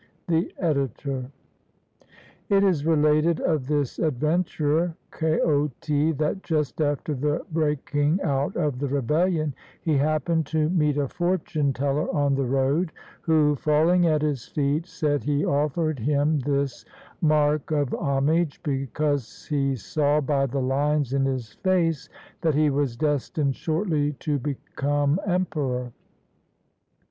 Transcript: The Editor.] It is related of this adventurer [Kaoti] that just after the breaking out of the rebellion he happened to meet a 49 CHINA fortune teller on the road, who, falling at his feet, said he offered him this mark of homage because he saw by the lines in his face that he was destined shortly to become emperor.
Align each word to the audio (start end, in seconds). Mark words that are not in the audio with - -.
The 0.27 0.51
Editor.] 0.57 1.29
It 2.49 2.63
is 2.63 2.87
related 2.87 3.39
of 3.39 3.67
this 3.67 3.99
adventurer 3.99 4.95
[Kaoti] 5.11 6.11
that 6.17 6.41
just 6.41 6.81
after 6.81 7.13
the 7.13 7.45
breaking 7.51 8.19
out 8.23 8.55
of 8.55 8.79
the 8.79 8.87
rebellion 8.87 9.53
he 9.79 9.97
happened 9.97 10.47
to 10.47 10.69
meet 10.71 10.97
a 10.97 11.07
49 11.07 11.07
CHINA 11.07 11.09
fortune 11.09 11.73
teller 11.73 12.11
on 12.15 12.33
the 12.33 12.47
road, 12.47 12.91
who, 13.21 13.55
falling 13.57 14.07
at 14.07 14.23
his 14.23 14.47
feet, 14.47 14.87
said 14.87 15.23
he 15.23 15.45
offered 15.45 15.99
him 15.99 16.39
this 16.39 16.83
mark 17.21 17.69
of 17.69 17.93
homage 17.93 18.59
because 18.63 19.45
he 19.45 19.75
saw 19.75 20.19
by 20.19 20.47
the 20.47 20.63
lines 20.63 21.13
in 21.13 21.25
his 21.25 21.53
face 21.53 22.09
that 22.41 22.55
he 22.55 22.71
was 22.71 22.97
destined 22.97 23.55
shortly 23.55 24.13
to 24.13 24.39
become 24.39 25.19
emperor. 25.27 25.91